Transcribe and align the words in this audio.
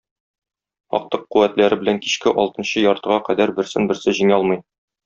Актык 0.99 1.27
куәтләре 1.35 1.79
белән 1.83 2.01
кичке 2.07 2.35
алтынчы 2.45 2.87
яртыга 2.87 3.21
кадәр 3.31 3.57
берсен-берсе 3.61 4.19
җиңә 4.23 4.43
алмый. 4.43 4.69